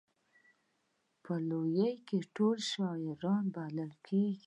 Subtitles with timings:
[1.23, 4.39] په لویه کې ټول اشاعره بلل کېږي.